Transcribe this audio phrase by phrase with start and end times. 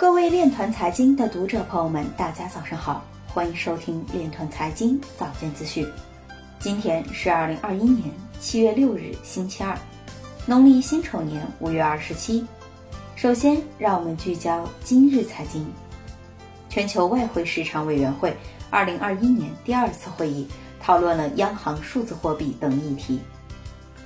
[0.00, 5.86] 各位链团财经的读者朋友们，大家早上好，欢迎收听链团财经早间资讯。
[6.58, 8.10] 今天是二零二一年
[8.40, 9.76] 七月六日，星期二，
[10.46, 12.46] 农历辛丑年五月二十七。
[13.14, 15.70] 首先，让我们聚焦今日财经。
[16.70, 18.34] 全球外汇市场委员会
[18.70, 20.48] 二零二一年第二次会议
[20.80, 23.20] 讨论了央行数字货币等议题。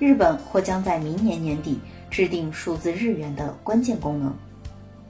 [0.00, 1.78] 日本或将在明年年底
[2.10, 4.36] 制定数字日元的关键功能。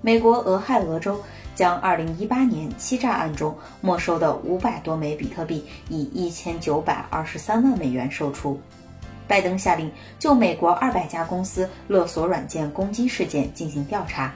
[0.05, 1.19] 美国俄亥俄州
[1.55, 8.61] 将2018年欺诈案中没收的500多枚比特币以1923万美元售出。
[9.27, 14.31] 拜登下令就美国200家公司勒索软件攻击事件进行调查。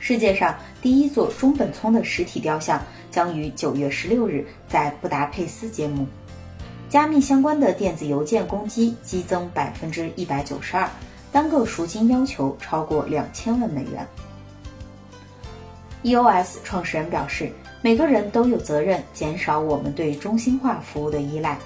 [0.00, 6.04] 世界上第一座中本聪的实体雕像将于9月16日在布达佩斯揭幕。
[6.88, 10.88] 加密相关的电子邮件攻击激增192%，
[11.30, 14.04] 单个赎金要求超过2000万美元。
[16.04, 17.50] EOS 创始人表示，
[17.82, 21.58] 每个人都有责任减少我们对中心化服务的依赖。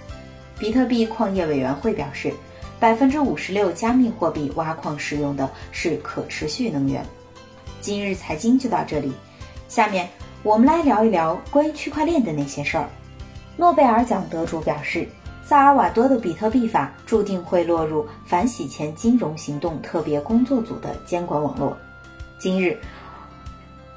[0.58, 2.32] 比特币矿业委员会表示，
[2.80, 7.04] 百分之五十六加密货币挖矿使用的是可持续能源。
[7.80, 9.12] 今日财经就到这里，
[9.68, 10.08] 下面
[10.42, 12.88] 我们来聊一聊关于区块链的那些事儿。
[13.56, 15.06] 诺贝尔奖得主表示，
[15.44, 21.76] 萨尔瓦多的比特币法注定会落入反洗钱金融行动特别工作组的监管网络。
[22.38, 22.78] 今日。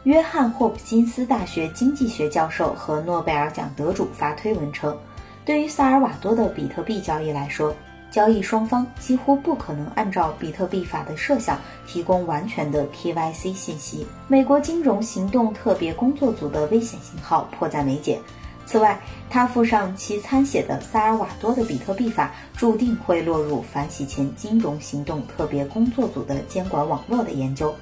[0.06, 4.96] 约翰霍普金斯大学经济学教授和诺贝尔奖得主发推文称，
[5.44, 7.76] 对于萨尔瓦多的比特币交易来说，
[8.12, 14.06] 交易双方几乎不可能按照比特币法的设想提供完全的 KYC 信息。
[14.28, 18.20] 美国金融行动特别工作组的危险信号迫在眉睫。
[18.68, 27.74] 此外，他附上其参写的萨尔瓦多的比特币法注定会落入反洗钱金融行动特别工作组的监管网络的研究。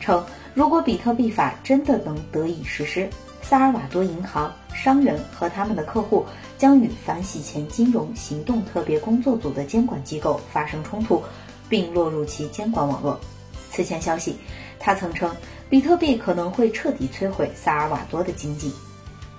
[0.00, 0.24] 称，
[0.58, 3.08] 如果比特币法真的能得以实施，
[3.42, 6.26] 萨尔瓦多银行、商人和他们的客户
[6.58, 11.22] 将与反洗钱金融行动特别工作组的监管机构发生冲突，
[11.68, 13.20] 并落入其监管网络。
[13.70, 14.36] 此前消息，
[14.80, 15.32] 他曾称
[15.70, 18.72] 比特币可能会彻底摧毁萨尔瓦多的经济。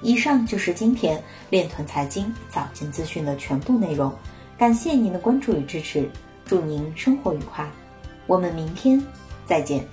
[0.01, 4.09] 以上就是今天链团财经早间资讯的全部内容，
[4.57, 6.09] 感谢您的关注与支持，
[6.45, 7.69] 祝您生活愉快，
[8.25, 9.05] 我们明天
[9.45, 9.85] 再见。